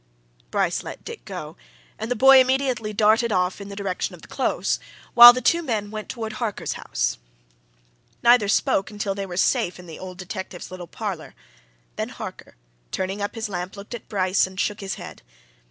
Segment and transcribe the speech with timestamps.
[0.49, 1.55] Bryce let Dick go,
[1.99, 4.79] and the boy immediately darted off in the direction of the close,
[5.13, 7.19] while the two men went towards Harker's house.
[8.23, 11.35] Neither spoke until they were safe in the old detective's little parlour,
[11.97, 12.55] then Harker,
[12.89, 15.21] turning up his lamp, looked at Bryce and shook his head.